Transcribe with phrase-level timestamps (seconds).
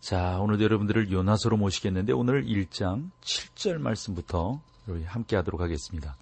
[0.00, 4.60] 자, 오늘도 여러분들을 요나서로 모시겠는데 오늘 1장 7절 말씀부터
[5.04, 6.16] 함께 하도록 하겠습니다.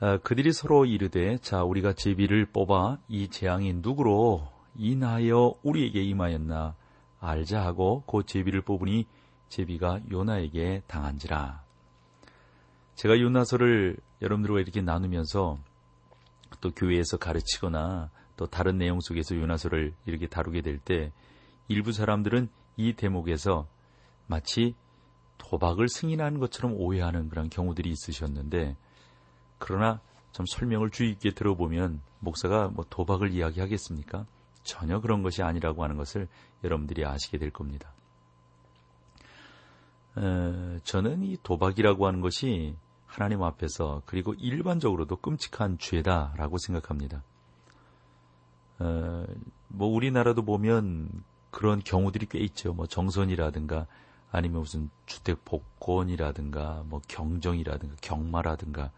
[0.00, 6.74] 아, 그들이 서로 이르되 자 우리가 제비를 뽑아 이 재앙이 누구로 인하여 우리에게 임하였나
[7.20, 9.06] 알자 하고 그 제비를 뽑으니
[9.50, 11.62] 제비가 요나에게 당한지라.
[12.94, 15.58] 제가 요나서를 여러분들과 이렇게 나누면서
[16.62, 21.12] 또 교회에서 가르치거나 또 다른 내용 속에서 요나서를 이렇게 다루게 될 때
[21.70, 23.68] 일부 사람들은 이 대목에서
[24.26, 24.74] 마치
[25.38, 28.76] 도박을 승인하는 것처럼 오해하는 그런 경우들이 있으셨는데
[29.58, 30.00] 그러나
[30.32, 34.26] 좀 설명을 주의 깊게 들어보면 목사가 뭐 도박을 이야기하겠습니까?
[34.64, 36.26] 전혀 그런 것이 아니라고 하는 것을
[36.64, 37.92] 여러분들이 아시게 될 겁니다.
[40.18, 42.74] 에, 저는 이 도박이라고 하는 것이
[43.06, 47.22] 하나님 앞에서 그리고 일반적으로도 끔찍한 죄다라고 생각합니다.
[48.80, 49.26] 에,
[49.68, 52.72] 뭐 우리나라도 보면 그런 경우들이 꽤 있죠.
[52.72, 53.86] 뭐 정선이라든가
[54.30, 58.90] 아니면 무슨 주택 복권이라든가 뭐 경정이라든가 경마라든가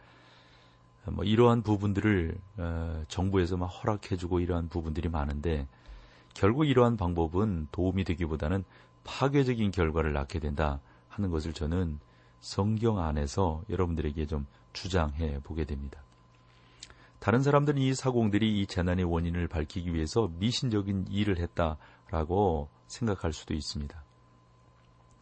[1.07, 5.67] 뭐 이러한 부분들을 어, 정부에서 막 허락해주고 이러한 부분들이 많은데
[6.35, 8.65] 결국 이러한 방법은 도움이 되기보다는
[9.05, 11.99] 파괴적인 결과를 낳게 된다 하는 것을 저는
[12.41, 16.01] 성경 안에서 여러분들에게 좀 주장해 보게 됩니다.
[17.19, 21.79] 다른 사람들은 이 사공들이 이 재난의 원인을 밝히기 위해서 미신적인 일을 했다
[22.13, 24.05] 라고 생각할 수도 있습니다.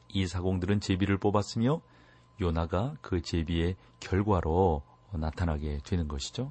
[0.09, 1.81] 이 사공들은 제비를 뽑았으며
[2.41, 6.51] 요나가 그 제비의 결과로 나타나게 되는 것이죠.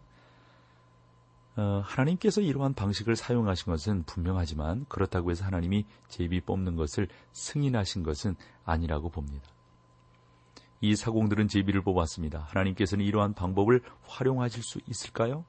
[1.58, 8.38] 어, 하나님께서 이러한 방식을 사용하신 것은 분명하지만 그렇다고 해서 하나님이 제비 뽑는 것을 승인하신 것은
[8.64, 9.46] 아니라고 봅니다.
[10.80, 12.40] 이 사공들은 제비를 뽑았습니다.
[12.40, 15.44] 하나님께서는 이러한 방법을 활용하실 수 있을까요?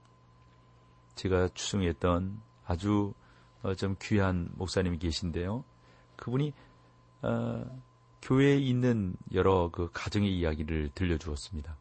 [1.14, 3.14] 제가 추정했던 아주
[3.62, 5.64] 어, 좀 귀한 목사님이 계신데요.
[6.16, 6.52] 그분이
[7.22, 7.80] 어,
[8.22, 11.76] 교회에 있는 여러 그 가정의 이야기를 들려주었습니다.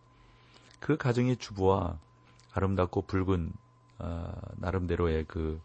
[0.79, 2.00] 그 가정의 주부와
[2.51, 3.53] 아름답고 붉은
[4.00, 5.59] 어, 나름대로의 그좀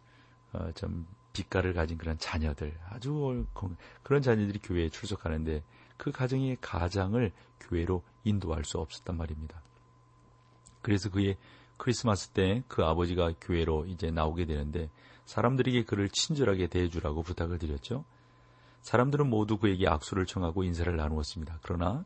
[0.53, 3.44] 어, 빛깔을 가진 그런 자녀들 아주
[4.03, 5.62] 그런 자녀들이 교회에 출석하는데
[5.97, 9.60] 그 가정의 가장을 교회로 인도할 수 없었단 말입니다.
[10.82, 11.36] 그래서 그의
[11.76, 14.91] 크리스마스 때 그 아버지가 교회로 이제 나오게 되는데
[15.26, 18.04] 사람들에게 그를 친절하게 대해주라고 부탁을 드렸죠.
[18.82, 21.60] 사람들은 모두 그에게 악수를 청하고 인사를 나누었습니다.
[21.62, 22.04] 그러나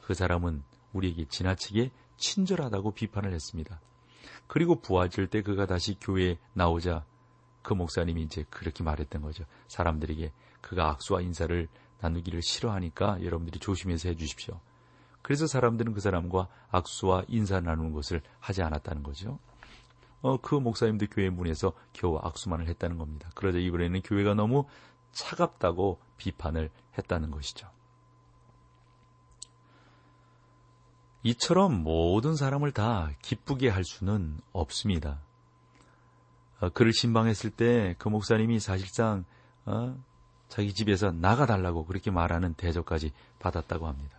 [0.00, 3.80] 그 사람은 우리에게 지나치게 친절하다고 비판을 했습니다.
[4.46, 7.04] 그리고 부활절 때 그가 다시 교회에 나오자
[7.62, 9.44] 그 목사님이 이제 그렇게 말했던 거죠.
[9.68, 11.68] 사람들에게 그가 악수와 인사를
[12.00, 14.60] 나누기를 싫어하니까 여러분들이 조심해서 해주십시오.
[15.22, 19.38] 그래서 사람들은 그 사람과 악수와 인사 나누는 것을 하지 않았다는 거죠.
[20.22, 23.30] 어, 그 목사님도 교회 문에서 겨우 악수만을 했다는 겁니다.
[23.34, 24.66] 그러자 이번에는 교회가 너무
[25.12, 27.68] 차갑다고 비판을 했다는 것이죠.
[31.22, 35.20] 이처럼 모든 사람을 다 기쁘게 할 수는 없습니다.
[36.60, 39.24] 어, 그를 신방했을 때 그 목사님이 사실상
[39.66, 39.96] 어,
[40.48, 44.18] 자기 집에서 나가달라고 그렇게 말하는 대접까지 받았다고 합니다.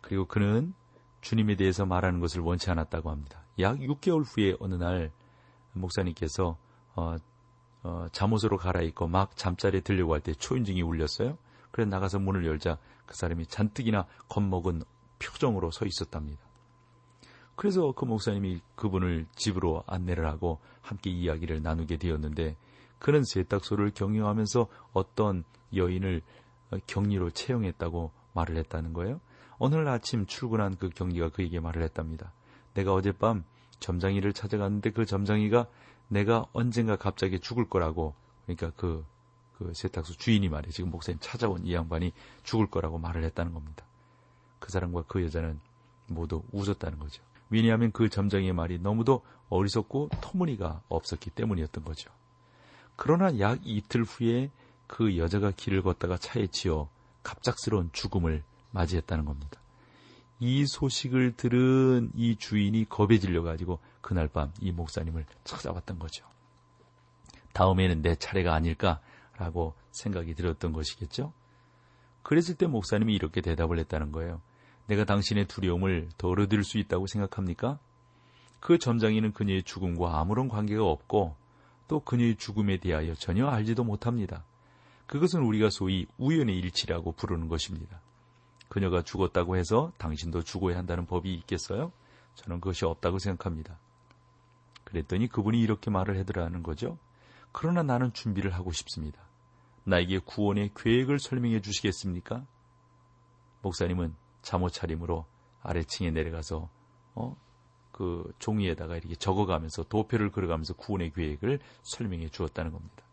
[0.00, 0.74] 그리고 그는
[1.22, 3.43] 주님에 대해서 말하는 것을 원치 않았다고 합니다.
[3.60, 5.12] 약 6개월 후에 어느 날
[5.72, 6.56] 목사님께서
[6.96, 7.16] 어,
[7.82, 11.36] 어, 잠옷으로 갈아입고 막 잠자리에 들려고 할 때 초인종이 울렸어요.
[11.70, 14.82] 그래서 나가서 문을 열자 그 사람이 잔뜩이나 겁먹은
[15.18, 16.40] 표정으로 서 있었답니다.
[17.56, 22.56] 그래서 그 목사님이 그분을 집으로 안내를 하고 함께 이야기를 나누게 되었는데
[22.98, 26.22] 그는 세탁소를 경영하면서 어떤 여인을
[26.86, 29.20] 격리로 채용했다고 말을 했다는 거예요.
[29.58, 32.32] 오늘 아침 출근한 그 경리가 그에게 말을 했답니다.
[32.74, 33.44] 내가 어젯밤
[33.80, 35.66] 점장이를 찾아갔는데 그 점장이가
[36.08, 39.04] 내가 언젠가 갑자기 죽을 거라고 그러니까 그,
[39.58, 40.72] 그 세탁소 주인이 말이에요.
[40.72, 42.12] 지금 목사님 찾아온 이 양반이
[42.42, 43.84] 죽을 거라고 말을 했다는 겁니다.
[44.58, 45.60] 그 사람과 그 여자는
[46.08, 47.22] 모두 웃었다는 거죠.
[47.50, 52.10] 왜냐하면 그 점장의 말이 너무도 어리석고 터무니가 없었기 때문이었던 거죠.
[52.96, 54.50] 그러나 약 이틀 후에
[54.86, 56.88] 그 여자가 길을 걷다가 차에 치여
[57.22, 59.60] 갑작스러운 죽음을 맞이했다는 겁니다.
[60.40, 66.26] 이 소식을 들은 이 주인이 겁에 질려가지고 그날 밤 이 목사님을 찾아왔던 거죠.
[67.52, 71.32] 다음에는 내 차례가 아닐까라고 생각이 들었던 것이겠죠.
[72.22, 74.40] 그랬을 때 목사님이 이렇게 대답을 했다는 거예요.
[74.86, 77.78] 내가 당신의 두려움을 덜어드릴 수 있다고 생각합니까?
[78.60, 81.36] 그 점장이는 그녀의 죽음과 아무런 관계가 없고
[81.86, 84.44] 또 그녀의 죽음에 대하여 전혀 알지도 못합니다.
[85.06, 88.00] 그것은 우리가 소위 우연의 일치라고 부르는 것입니다.
[88.74, 91.92] 그녀가 죽었다고 해서 당신도 죽어야 한다는 법이 있겠어요?
[92.34, 93.78] 저는 그것이 없다고 생각합니다.
[94.82, 96.98] 그랬더니 그분이 이렇게 말을 해더라는 거죠.
[97.52, 99.22] 그러나 나는 준비를 하고 싶습니다.
[99.84, 102.44] 나에게 구원의 계획을 설명해 주시겠습니까?
[103.62, 105.24] 목사님은 잠옷 차림으로
[105.62, 106.68] 아래층에 내려가서
[107.14, 107.36] 어?
[107.92, 113.04] 그 종이에다가 이렇게 적어가면서 도표를 그려가면서 구원의 계획을 설명해 주었다는 겁니다.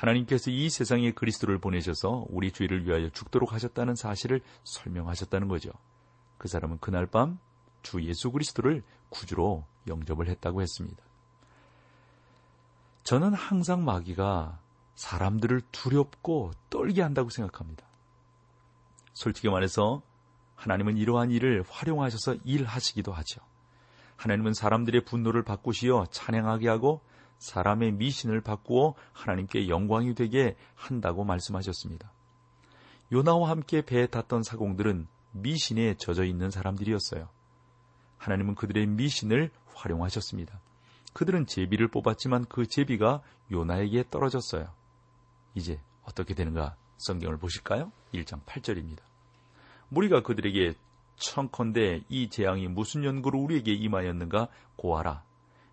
[0.00, 5.70] 하나님께서 이 세상에 그리스도를 보내셔서 우리 죄를 위하여 죽도록 하셨다는 사실을 설명하셨다는 거죠.
[6.38, 7.38] 그 사람은 그날 밤
[7.82, 11.02] 주 예수 그리스도를 구주로 영접을 했다고 했습니다.
[13.02, 14.60] 저는 항상 마귀가
[14.94, 17.84] 사람들을 두렵고 떨게 한다고 생각합니다.
[19.14, 20.02] 솔직히 말해서
[20.56, 23.40] 하나님은 이러한 일을 활용하셔서 일하시기도 하죠.
[24.16, 27.00] 하나님은 사람들의 분노를 바꾸시어 찬양하게 하고
[27.40, 32.12] 사람의 미신을 바꾸어 하나님께 영광이 되게 한다고 말씀하셨습니다.
[33.12, 37.28] 요나와 함께 배에 탔던 사공들은 미신에 젖어 있는 사람들이었어요.
[38.18, 40.60] 하나님은 그들의 미신을 활용하셨습니다.
[41.12, 44.68] 그들은 제비를 뽑았지만 그 제비가 요나에게 떨어졌어요.
[45.54, 47.90] 이제 어떻게 되는가 성경을 보실까요?
[48.12, 48.98] 1장 8절입니다.
[49.88, 50.74] 무리가 그들에게
[51.16, 55.24] 청컨대 이 재앙이 무슨 연고로 우리에게 임하였는가 고하라.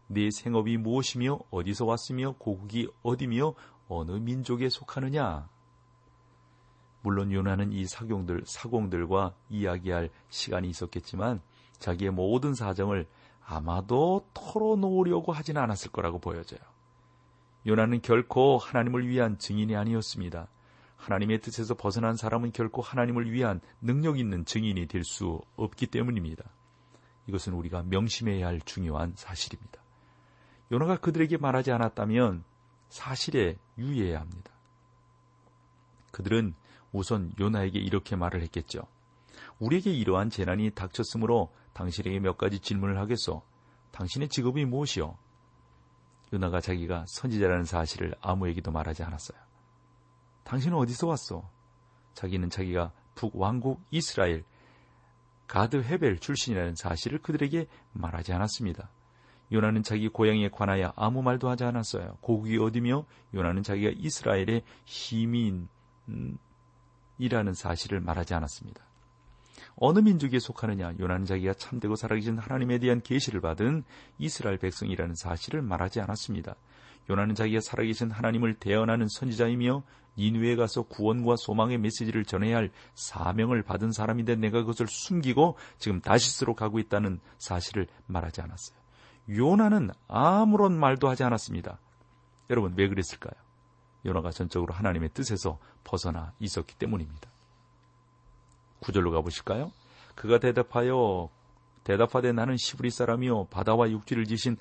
[0.08, 3.54] 네 생업이 무엇이며 어디서 왔으며 고국이 어디며
[3.88, 5.50] 어느 민족에 속하느냐.
[7.02, 11.42] 물론 요나는 이 사공들, 사공들과 이야기할 시간이 있었겠지만
[11.80, 13.08] 자기의 모든 사정을
[13.46, 16.60] 아마도 털어놓으려고 하지는 않았을 거라고 보여져요.
[17.66, 20.48] 요나는 결코 하나님을 위한 증인이 아니었습니다.
[20.98, 26.44] 하나님의 뜻에서 벗어난 사람은 결코 하나님을 위한 능력 있는 증인이 될 수 없기 때문입니다.
[27.28, 29.82] 이것은 우리가 명심해야 할 중요한 사실입니다.
[30.72, 32.44] 요나가 그들에게 말하지 않았다면
[32.90, 34.52] 사실에 유의해야 합니다.
[36.12, 36.56] 그들은
[36.92, 38.82] 우선 요나에게 이렇게 말을 했겠죠.
[39.60, 43.44] 우리에게 이러한 재난이 닥쳤으므로 당신에게 몇 가지 질문을 하겠소.
[43.92, 45.18] 당신의 직업이 무엇이요?
[46.34, 49.38] 요나가 자기가 선지자라는 사실을 아무에게도 말하지 않았어요.
[50.44, 51.50] 당신은 어디서 왔어?
[52.14, 54.44] 자기는 자기가 북왕국 이스라엘
[55.48, 58.90] 가드 헤벨 출신이라는 사실을 그들에게 말하지 않았습니다.
[59.52, 62.18] 요나는 자기 고향에 관하여 아무 말도 하지 않았어요.
[62.22, 66.38] 고국이 어디며 요나는 자기가 이스라엘의 시민이라는
[67.54, 68.86] 사실을 말하지 않았습니다.
[69.76, 70.94] 어느 민족에 속하느냐?
[71.00, 73.84] 요나는 자기가 참되고 살아계신 하나님에 대한 계시를 받은
[74.18, 76.56] 이스라엘 백성이라는 사실을 말하지 않았습니다.
[77.10, 79.84] 요나는 자기가 살아계신 하나님을 대언하는 선지자이며
[80.18, 86.56] 니누에 가서 구원과 소망의 메시지를 전해야 할 사명을 받은 사람인데 내가 그것을 숨기고 지금 다시스로
[86.56, 88.77] 가고 있다는 사실을 말하지 않았어요.
[89.30, 91.80] 요나는 아무런 말도 하지 않았습니다.
[92.50, 93.34] 여러분 왜 그랬을까요?
[94.06, 97.30] 요나가 전적으로 하나님의 뜻에서 벗어나 있었기 때문입니다.
[98.80, 99.72] 구절로 가보실까요?
[100.16, 101.30] 그가 대답하여
[101.84, 104.58] 대답하되 나는 시브리 사람이요 바다와 육지를 지신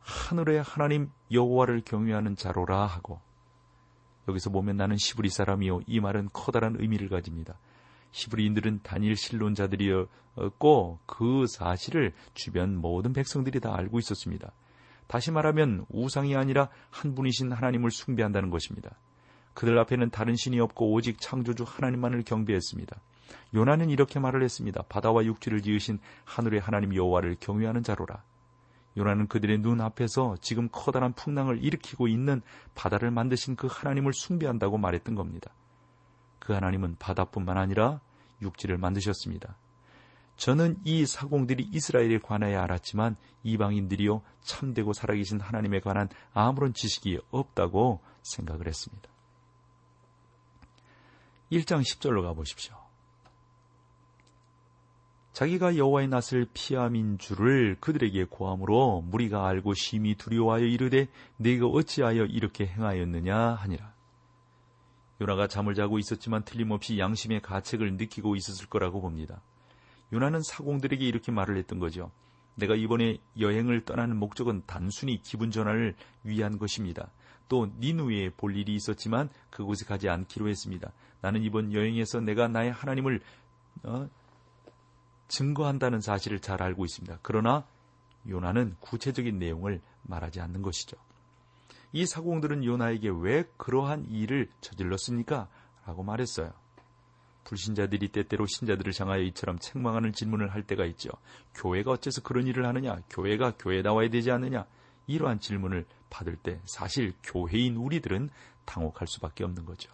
[0.00, 3.20] 하늘의 하나님 여호와를 경외하는 자로라 하고
[4.28, 7.58] 여기서 보면 나는 시브리 사람이요 이 말은 커다란 의미를 가집니다.
[8.16, 14.52] 히브리인들은 단일 신론자들이었고 그 사실을 주변 모든 백성들이 다 알고 있었습니다.
[15.06, 18.96] 다시 말하면 우상이 아니라 한 분이신 하나님을 숭배한다는 것입니다.
[19.52, 22.96] 그들 앞에는 다른 신이 없고 오직 창조주 하나님만을 경배했습니다.
[23.54, 24.82] 요나는 이렇게 말을 했습니다.
[24.88, 28.22] 바다와 육지를 지으신 하늘의 하나님 여호와를 경외하는 자로라.
[28.96, 32.40] 요나는 그들의 눈 앞에서 지금 커다란 풍랑을 일으키고 있는
[32.74, 35.50] 바다를 만드신 그 하나님을 숭배한다고 말했던 겁니다.
[36.46, 38.00] 그 하나님은 바다뿐만 아니라
[38.40, 39.56] 육지를 만드셨습니다.
[40.36, 48.68] 저는 이 사공들이 이스라엘에 관하여 알았지만 이방인들이요 참되고 살아계신 하나님에 관한 아무런 지식이 없다고 생각을
[48.68, 49.08] 했습니다.
[51.50, 52.76] 1장 10절로 가보십시오.
[55.32, 62.66] 자기가 여호와의 낯을 피함인 줄을 그들에게 고함으로 무리가 알고 심히 두려워하여 이르되 네가 어찌하여 이렇게
[62.66, 63.95] 행하였느냐 하니라.
[65.20, 69.40] 요나가 잠을 자고 있었지만 틀림없이 양심의 가책을 느끼고 있었을 거라고 봅니다.
[70.12, 72.10] 요나는 사공들에게 이렇게 말을 했던 거죠.
[72.54, 75.94] 내가 이번에 여행을 떠나는 목적은 단순히 기분 전환을
[76.24, 77.10] 위한 것입니다.
[77.48, 80.92] 또 니누에 볼 일이 있었지만 그곳에 가지 않기로 했습니다.
[81.20, 83.20] 나는 이번 여행에서 내가 나의 하나님을
[83.84, 84.08] 어,
[85.28, 87.18] 증거한다는 사실을 잘 알고 있습니다.
[87.22, 87.66] 그러나
[88.28, 90.96] 요나는 구체적인 내용을 말하지 않는 것이죠.
[91.92, 95.48] 이 사공들은 요나에게 왜 그러한 일을 저질렀습니까?
[95.86, 96.52] 라고 말했어요.
[97.44, 101.10] 불신자들이 때때로 신자들을 향하여 이처럼 책망하는 질문을 할 때가 있죠.
[101.54, 102.98] 교회가 어째서 그런 일을 하느냐?
[103.08, 104.66] 교회가 교회 나와야 되지 않느냐?
[105.06, 108.30] 이러한 질문을 받을 때 사실 교회인 우리들은
[108.64, 109.92] 당혹할 수밖에 없는 거죠.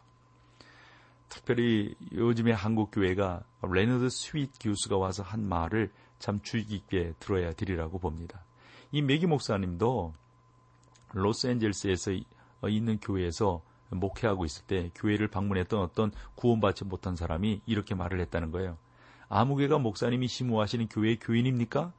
[1.28, 7.98] 특별히 요즘에 한국 교회가 레너드 스윗 교수가 와서 한 말을 참 주의 깊게 들어야 되리라고
[7.98, 8.44] 봅니다.
[8.90, 10.14] 이 메기 목사님도
[11.12, 12.12] 로스앤젤스에서
[12.68, 18.78] 있는 교회에서 목회하고 있을 때 교회를 방문했던 어떤 구원받지 못한 사람이 이렇게 말을 했다는 거예요.
[19.28, 21.92] 아무개가 목사님이 심무하시는 교회의 교인입니까?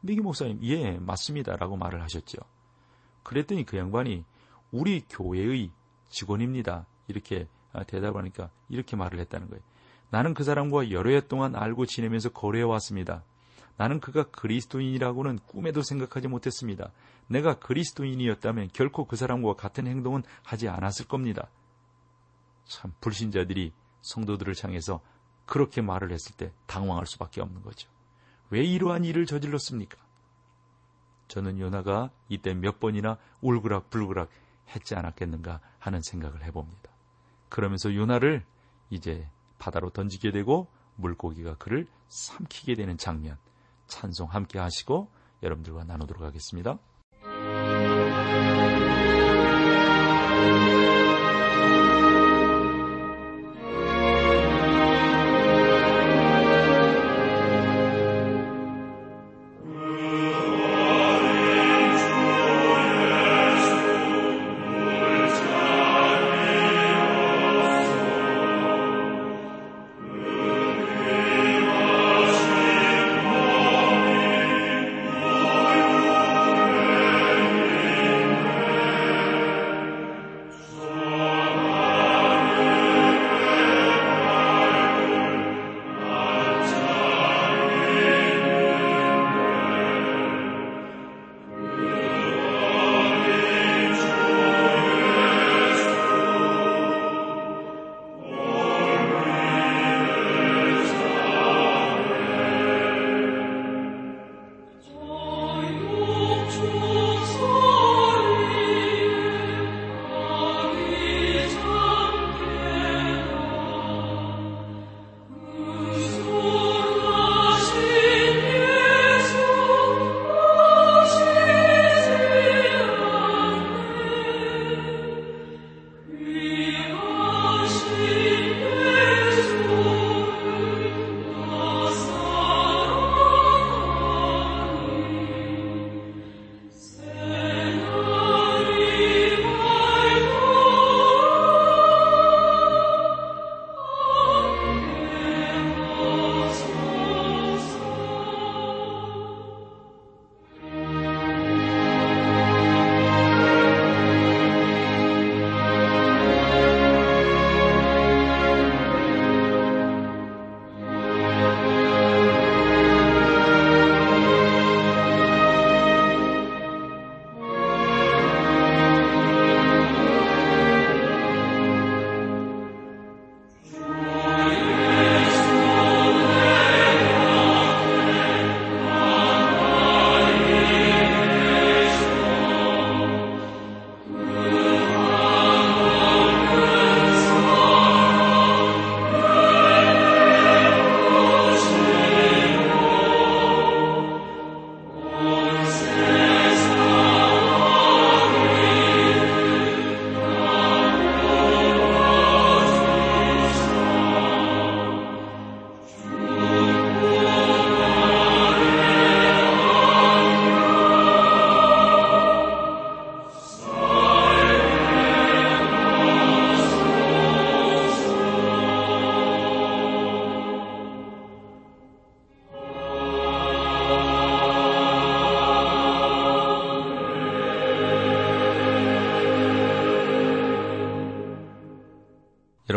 [0.00, 1.56] 미기 목사님, 예, 맞습니다.
[1.56, 2.38] 라고 말을 하셨죠.
[3.22, 4.24] 그랬더니 그 양반이
[4.70, 5.70] 우리 교회의
[6.08, 6.86] 직원입니다.
[7.08, 9.62] 이렇게 아, 대답하니까 이렇게 말을 했다는 거예요.
[10.10, 13.24] 나는 그 사람과 여러 해 동안 알고 지내면서 거래해 왔습니다.
[13.76, 16.90] 나는 그가 그리스도인이라고는 꿈에도 생각하지 못했습니다.
[17.28, 21.48] 내가 그리스도인이었다면 결코 그 사람과 같은 행동은 하지 않았을 겁니다.
[22.64, 25.00] 참 불신자들이 성도들을 향해서
[25.44, 27.88] 그렇게 말을 했을 때 당황할 수밖에 없는 거죠.
[28.50, 29.96] 왜 이러한 일을 저질렀습니까?
[31.28, 34.30] 저는 요나가 이때 몇 번이나 울그락불그락
[34.74, 36.90] 했지 않았겠는가 하는 생각을 해봅니다.
[37.48, 38.44] 그러면서 요나를
[38.90, 39.28] 이제
[39.58, 43.36] 바다로 던지게 되고 물고기가 그를 삼키게 되는 장면
[43.86, 45.10] 찬송 함께 하시고
[45.42, 46.78] 여러분들과 나누도록 하겠습니다.
[48.36, 48.65] Thank you.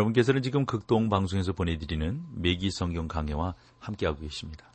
[0.00, 4.66] 여러분께서는 지금 극동 방송에서 보내드리는 매기 성경 강해와 함께하고 계십니다.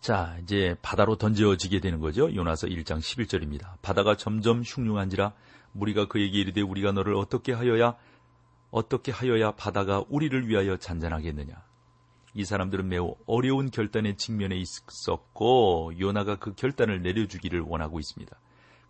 [0.00, 2.34] 자, 이제 바다로 던져지게 되는 거죠.
[2.34, 3.74] 요나서 1장 11절입니다.
[3.82, 5.32] 바다가 점점 흉흉한지라
[5.72, 7.96] 무리가 그에게 이르되 우리가 너를 어떻게 하여야
[8.70, 11.54] 어떻게 하여야 바다가 우리를 위하여 잔잔하겠느냐.
[12.34, 18.34] 이 사람들은 매우 어려운 결단에 직면해 있었고 요나가 그 결단을 내려주기를 원하고 있습니다.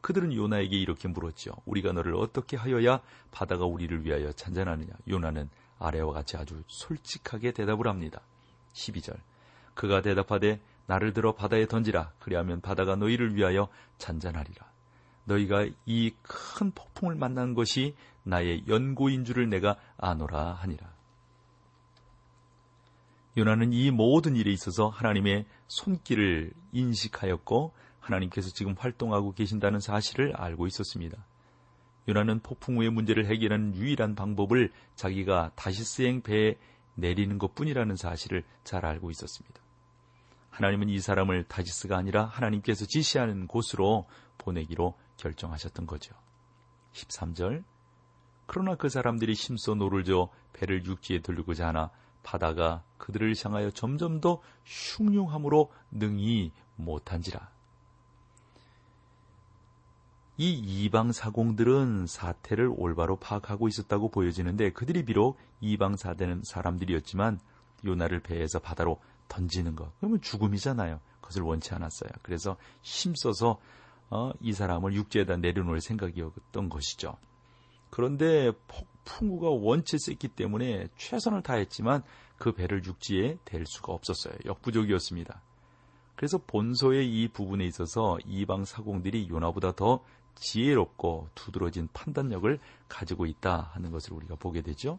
[0.03, 1.53] 그들은 요나에게 이렇게 물었죠.
[1.65, 4.93] 우리가 너를 어떻게 하여야 바다가 우리를 위하여 잔잔하느냐?
[5.09, 8.21] 요나는 아래와 같이 아주 솔직하게 대답을 합니다.
[8.75, 9.17] 12절.
[9.75, 12.13] 그가 대답하되 나를 들어 바다에 던지라.
[12.19, 13.69] 그리하면 바다가 너희를 위하여
[13.99, 14.71] 잔잔하리라.
[15.25, 20.93] 너희가 이 큰 폭풍을 만난 것이 나의 연고인 줄을 내가 아노라 하니라.
[23.37, 31.25] 요나는 이 모든 일에 있어서 하나님의 손길을 인식하였고 하나님께서 지금 활동하고 계신다는 사실을 알고 있었습니다.
[32.09, 36.57] 요나는 폭풍 후의 문제를 해결하는 유일한 방법을 자기가 다시스행 배에
[36.95, 39.63] 내리는 것 뿐이라는 사실을 잘 알고 있었습니다.
[40.51, 44.07] 하나님은 이 사람을 다시스가 아니라 하나님께서 지시하는 곳으로
[44.37, 46.15] 보내기로 결정하셨던 거죠.
[46.93, 47.65] 13절.
[48.47, 51.91] 그러나 그 사람들이 힘써 노를 저어 배를 육지에 돌리고자 하나
[52.23, 57.51] 바다가 그들을 향하여 점점 더 흉용하므로 능히 못한지라.
[60.39, 67.39] 이 이방 사공들은 사태를 올바로 파악하고 있었다고 보여지는데 그들이 비록 이방 사대는 사람들이었지만
[67.85, 68.99] 요나를 배에서 바다로
[69.29, 71.01] 던지는 것 그러면 죽음이잖아요.
[71.21, 72.11] 그것을 원치 않았어요.
[72.23, 73.59] 그래서 힘써서
[74.11, 77.17] 어, 이 사람을 육지에다 내려놓을 생각이었던 것이죠.
[77.91, 82.03] 그런데 폭풍우가 원체 셌기 때문에 최선을 다했지만
[82.39, 84.35] 그 배를 육지에 댈 수가 없었어요.
[84.47, 85.43] 역부족이었습니다.
[86.17, 92.59] 그래서 본소의 이 부분에 있어서 이방 사공들이 요나보다 더 지혜롭고 두드러진 판단력을
[92.89, 94.99] 가지고 있다 하는 것을 우리가 보게 되죠.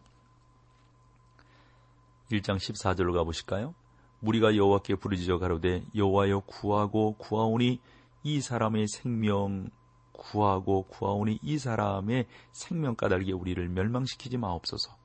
[2.30, 3.74] 1장 14절로 가보실까요?
[4.22, 7.80] 우리가 여호와께 부르짖어 가로되 여호와여 구하고 구하오니
[8.22, 9.68] 이 사람의 생명
[10.12, 14.96] 구하고 구하오니 이 사람의 생명 까닭에 우리를 멸망시키지 마옵소서.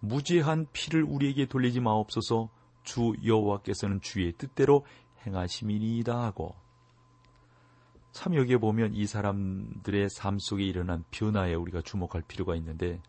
[0.00, 2.48] 무죄한 피를 우리에게 돌리지 마옵소서.
[2.82, 4.84] 주 여호와께서는 주의 뜻대로
[5.26, 6.54] 행하심이니이다 하고
[8.14, 13.02] 참 여기에 보면 이 사람들의 삶 속에 일어난 변화에 우리가 주목할 필요가 있는데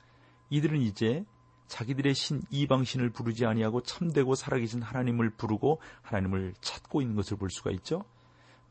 [0.50, 1.24] 이들은 이제
[1.68, 7.70] 자기들의 신 이방신을 부르지 아니하고 참되고 살아계신 하나님을 부르고 하나님을 찾고 있는 것을 볼 수가
[7.72, 8.04] 있죠.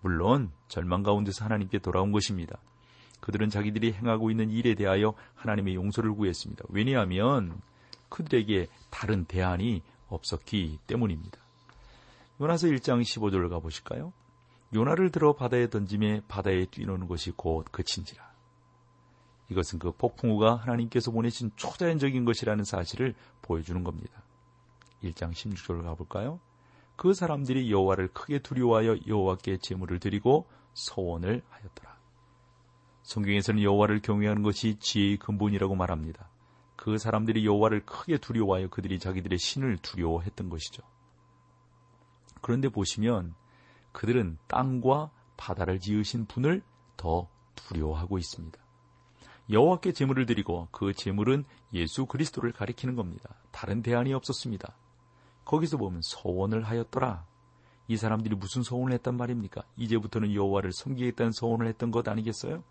[0.01, 2.59] 물론 절망 가운데서 하나님께 돌아온 것입니다.
[3.21, 6.65] 그들은 자기들이 행하고 있는 일에 대하여 하나님의 용서를 구했습니다.
[6.69, 7.61] 왜냐하면
[8.09, 11.39] 그들에게 다른 대안이 없었기 때문입니다.
[12.41, 14.13] 요나서 1장 15절을 가보실까요?
[14.75, 18.35] 요나를 들어 바다에 던짐에 바다에 뛰노는 것이 곧 그친지라.
[19.51, 24.23] 이것은 그 폭풍우가 하나님께서 보내신 초자연적인 것이라는 사실을 보여주는 겁니다.
[25.03, 26.41] 1장 16절을 가볼까요?
[26.97, 31.95] 그 사람들이 여호와를 크게 두려워하여 여호와께 제물을 드리고 서원을 하였더라.
[33.03, 36.29] 성경에서는 여호와를 경외하는 것이 지혜의 근본이라고 말합니다.
[36.75, 40.83] 그 사람들이 여호와를 크게 두려워하여 그들이 자기들의 신을 두려워했던 것이죠.
[42.41, 43.35] 그런데 보시면
[43.95, 46.63] 그들은 땅과 바다를 지으신 분을
[46.97, 48.59] 더 두려워하고 있습니다.
[49.51, 53.37] 여호와께 제물을 드리고 그 제물은 예수 그리스도를 가리키는 겁니다.
[53.51, 54.75] 다른 대안이 없었습니다.
[55.45, 57.25] 거기서 보면 서원을 하였더라.
[57.87, 59.63] 이 사람들이 무슨 서원을 했단 말입니까?
[59.77, 62.65] 이제부터는 여호와를 섬기겠다는 서원을 했던 것 아니겠어요?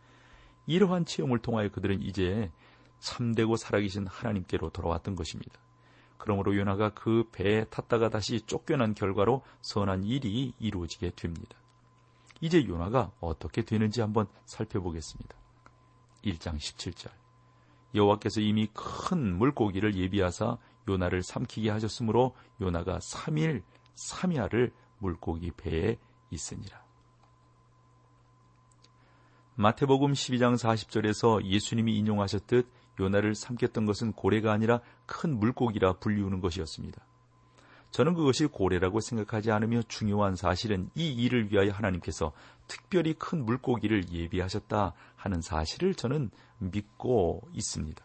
[0.66, 2.52] 이러한 체험을 통하여 그들은 이제
[3.00, 5.60] 참되고 살아계신 하나님께로 돌아왔던 것입니다.
[6.18, 11.58] 그러므로 요나가 그 배에 탔다가 다시 쫓겨난 결과로 선한 일이 이루어지게 됩니다.
[12.42, 15.36] 이제 요나가 어떻게 되는지 한번 살펴보겠습니다.
[16.24, 17.12] 1장 17절.
[17.96, 23.64] 여호와께서 이미 큰 물고기를 예비하사 요나를 삼키게 하셨으므로 요나가 3일
[23.96, 25.98] 3야를 물고기 배에
[26.32, 26.84] 있으니라.
[29.56, 32.68] 마태복음 12장 40절에서 예수님이 인용하셨듯
[33.00, 37.02] 요나를 삼켰던 것은 고래가 아니라 큰 물고기라 불리우는 것이었습니다.
[37.92, 42.34] 저는 그것이 고래라고 생각하지 않으며 중요한 사실은 이 일을 위하여 하나님께서
[42.68, 48.04] 특별히 큰 물고기를 예비하셨다 하는 사실을 저는 믿고 있습니다.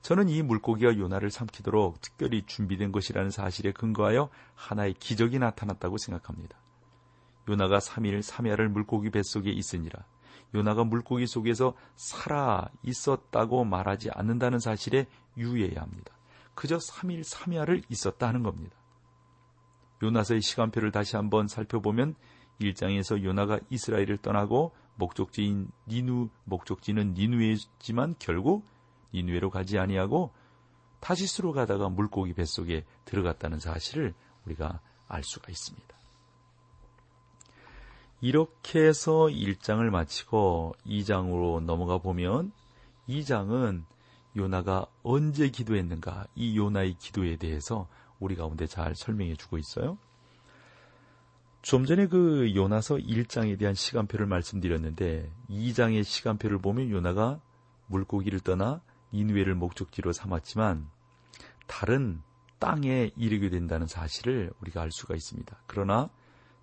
[0.00, 6.56] 저는 이 물고기가 요나를 삼키도록 특별히 준비된 것이라는 사실에 근거하여 하나의 기적이 나타났다고 생각합니다.
[7.48, 10.04] 요나가 3일 3야를 물고기 뱃속에 있으니라.
[10.54, 16.12] 요나가 물고기 속에서 살아 있었다고 말하지 않는다는 사실에 유의해야 합니다.
[16.54, 18.76] 그저 3일 3야를 있었다 하는 겁니다.
[20.02, 22.14] 요나서의 시간표를 다시 한번 살펴보면
[22.60, 28.66] 1장에서 요나가 이스라엘을 떠나고 목적지인 니누 목적지는 니누에지만 결국
[29.14, 30.32] 니누에로 가지 아니하고
[31.00, 34.14] 타시스로 가다가 물고기 뱃속에 들어갔다는 사실을
[34.46, 36.01] 우리가 알 수가 있습니다.
[38.22, 42.52] 이렇게 해서 1장을 마치고 2장으로 넘어가 보면
[43.08, 43.82] 2장은
[44.36, 47.88] 요나가 언제 기도했는가 이 요나의 기도에 대해서
[48.20, 49.98] 우리 가운데 잘 설명해 주고 있어요.
[51.62, 57.40] 좀 전에 그 요나서 1장에 대한 시간표를 말씀드렸는데 2장의 시간표를 보면 요나가
[57.88, 58.80] 물고기를 떠나
[59.10, 60.88] 인외를 목적지로 삼았지만
[61.66, 62.22] 다른
[62.60, 65.56] 땅에 이르게 된다는 사실을 우리가 알 수가 있습니다.
[65.66, 66.08] 그러나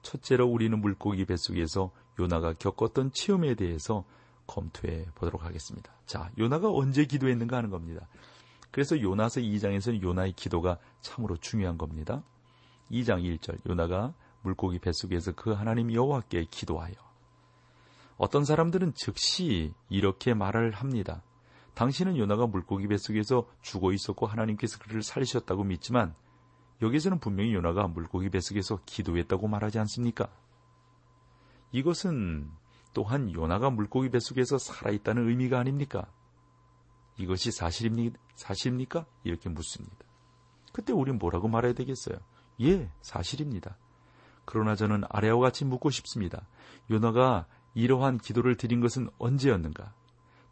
[0.01, 4.05] 첫째로 우리는 물고기 뱃속에서 요나가 겪었던 체험에 대해서
[4.47, 5.91] 검토해 보도록 하겠습니다.
[6.05, 8.07] 자, 요나가 언제 기도했는가 하는 겁니다.
[8.71, 12.23] 그래서 요나서 2장에서는 요나의 기도가 참으로 중요한 겁니다.
[12.91, 16.93] 2장 1절 요나가 물고기 뱃속에서 그 하나님 여호와께 기도하여
[18.17, 21.23] 어떤 사람들은 즉시 이렇게 말을 합니다.
[21.73, 26.13] 당신은 요나가 물고기 뱃속에서 죽어 있었고 하나님께서 그를 살리셨다고 믿지만
[26.81, 30.29] 여기서는 분명히 요나가 물고기 뱃속에서 기도했다고 말하지 않습니까?
[31.71, 32.49] 이것은
[32.93, 36.07] 또한 요나가 물고기 뱃속에서 살아있다는 의미가 아닙니까?
[37.17, 39.05] 이것이 사실입니, 사실입니까?
[39.23, 39.97] 이렇게 묻습니다.
[40.71, 42.17] 그때 우린 뭐라고 말해야 되겠어요?
[42.61, 43.77] 예, 사실입니다.
[44.45, 46.47] 그러나 저는 아래와 같이 묻고 싶습니다.
[46.89, 49.93] 요나가 이러한 기도를 드린 것은 언제였는가?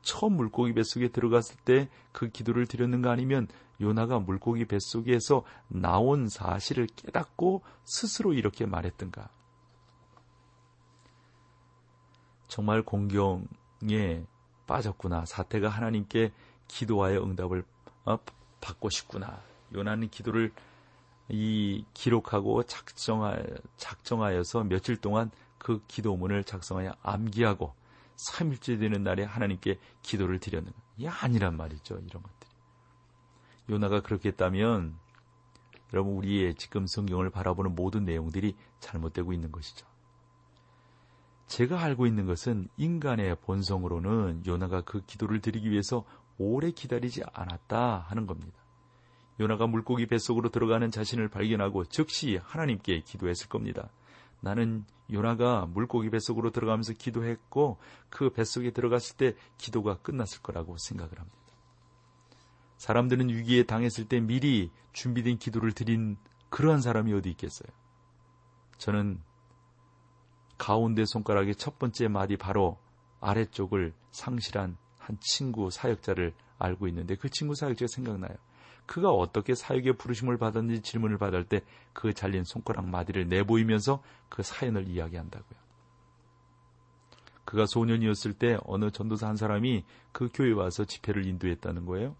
[0.07, 3.47] 처음 물고기 뱃속에 들어갔을 때 그 기도를 드렸는가 아니면
[3.79, 9.29] 요나가 물고기 뱃속에서 나온 사실을 깨닫고 스스로 이렇게 말했던가?
[12.47, 14.25] 정말 공경에
[14.65, 15.25] 빠졌구나.
[15.25, 16.31] 사태가 하나님께
[16.67, 17.63] 기도하여 응답을
[18.05, 18.17] 어,
[18.61, 19.39] 받고 싶구나.
[19.75, 20.51] 요나는 기도를
[21.29, 23.37] 이 기록하고 작정하,
[23.75, 27.75] 작정하여서 며칠 동안 그 기도문을 작성하여 암기하고
[28.17, 30.81] 3일째 되는 날에 하나님께 기도를 드렸는 것.
[30.97, 31.95] 이게 아니란 말이죠.
[31.95, 32.51] 이런 것들이.
[33.69, 34.97] 요나가 그렇게 했다면
[35.93, 39.85] 여러분 우리의 지금 성경을 바라보는 모든 내용들이 잘못되고 있는 것이죠.
[41.47, 46.03] 제가 알고 있는 것은 인간의 본성으로는 요나가 그 기도를 드리기 위해서
[46.37, 48.57] 오래 기다리지 않았다 하는 겁니다.
[49.39, 53.89] 요나가 물고기 뱃속으로 들어가는 자신을 발견하고 즉시 하나님께 기도했을 겁니다.
[54.41, 57.77] 나는 요나가 물고기 뱃속으로 들어가면서 기도했고
[58.09, 61.37] 그 뱃속에 들어갔을 때 기도가 끝났을 거라고 생각을 합니다.
[62.77, 66.17] 사람들은 위기에 당했을 때 미리 준비된 기도를 드린
[66.49, 67.69] 그러한 사람이 어디 있겠어요?
[68.77, 69.19] 저는
[70.57, 72.77] 가운데 손가락의 첫 번째 마디 바로
[73.19, 78.35] 아래쪽을 상실한 한 친구 사역자를 알고 있는데 그 친구 사역자가 생각나요.
[78.85, 81.61] 그가 어떻게 사역의 부르심을 받았는지 질문을 받을 때
[81.97, 85.59] 그 잘린 손가락 마디를 내보이면서 그 사연을 이야기한다고요.
[87.43, 92.15] 그가 소년이었을 때 어느 전도사 한 사람이 그 교회에 와서 집회를 인도했다는 거예요.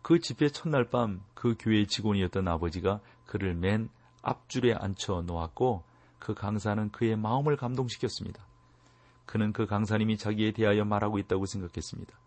[0.00, 3.90] 그 집회 첫날 밤 그 교회의 직원이었던 아버지가 그를 맨
[4.22, 5.84] 앞줄에 앉혀 놓았고
[6.18, 8.42] 그 강사는 그의 마음을 감동시켰습니다.
[9.26, 12.18] 그는 그 강사님이 자기에 대하여 말하고 있다고 생각했습니다.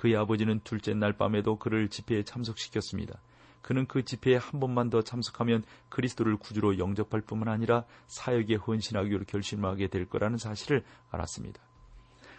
[0.00, 3.20] 그의 아버지는 둘째 날 밤에도 그를 집회에 참석시켰습니다.
[3.60, 9.88] 그는 그 집회에 한 번만 더 참석하면 그리스도를 구주로 영접할 뿐만 아니라 사역에 헌신하기로 결심하게
[9.88, 11.60] 될 거라는 사실을 알았습니다.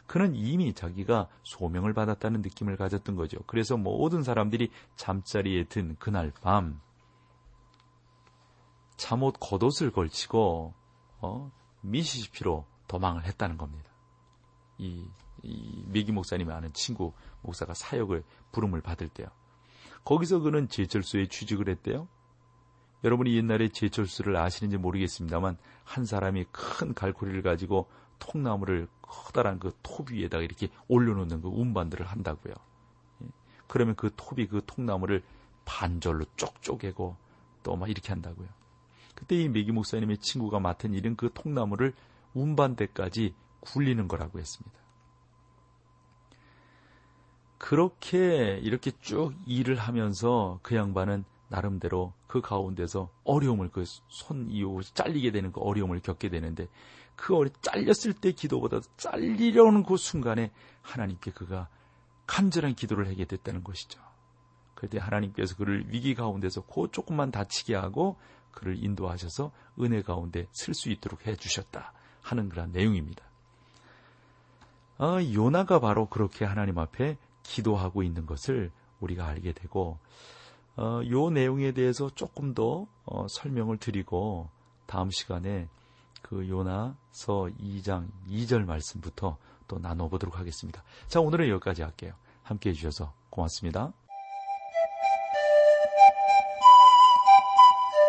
[0.07, 3.37] 그는 이미 자기가 소명을 받았다는 느낌을 가졌던 거죠.
[3.45, 6.81] 그래서 모든 사람들이 잠자리에 든 그날 밤
[8.97, 10.73] 잠옷 겉옷을 걸치고
[11.19, 13.91] 어, 미시시피로 도망을 했다는 겁니다.
[14.79, 15.05] 이,
[15.43, 19.27] 이 메기 목사님의 아는 친구 목사가 사역을 부름을 받을 때요.
[20.03, 22.07] 거기서 그는 제철소에 취직을 했대요.
[23.03, 30.43] 여러분이 옛날에 제철소를 아시는지 모르겠습니다만 한 사람이 큰 갈고리를 가지고 통나무를 커다란 그 톱 위에다가
[30.43, 32.53] 이렇게 올려놓는 그 운반들을 한다고요.
[33.23, 33.27] 예.
[33.67, 35.23] 그러면 그 톱이 그 통나무를
[35.65, 37.15] 반절로 쪽 쪼개고
[37.63, 38.47] 또 막 이렇게 한다고요.
[39.15, 41.93] 그때 이 메기 목사님의 친구가 맡은 일은 그 통나무를
[42.33, 44.80] 운반대까지 굴리는 거라고 했습니다.
[47.61, 55.31] 그렇게 이렇게 쭉 일을 하면서 그 양반은 나름대로 그 가운데서 어려움을 그 손 이후 잘리게
[55.31, 56.67] 되는 그 어려움을 겪게 되는데
[57.15, 61.67] 그 어리 잘렸을 때 기도보다 잘리려는 그 순간에 하나님께 그가
[62.25, 64.01] 간절한 기도를 하게 됐다는 것이죠.
[64.73, 68.17] 그때 하나님께서 그를 위기 가운데서 그 조금만 다치게 하고
[68.51, 71.93] 그를 인도하셔서 은혜 가운데 쓸 수 있도록 해 주셨다
[72.23, 73.23] 하는 그런 내용입니다.
[74.97, 77.17] 아, 요나가 바로 그렇게 하나님 앞에
[77.51, 79.97] 기도하고 있는 것을 우리가 알게 되고
[80.77, 84.49] 어, 요 내용에 대해서 조금 더 어, 설명을 드리고
[84.85, 85.67] 다음 시간에
[86.21, 89.37] 그 요나서 2장 2절 말씀부터
[89.67, 90.83] 또 나눠보도록 하겠습니다.
[91.07, 92.13] 자, 오늘은 여기까지 할게요.
[92.43, 93.91] 함께 해주셔서 고맙습니다.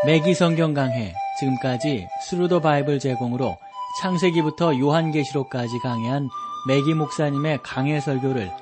[0.05, 3.57] 매기 성경 강해 지금까지 Thru the Bible 제공으로
[4.01, 6.29] 창세기부터 요한계시록까지 강해한
[6.67, 8.62] 매기 목사님의 강해 설교를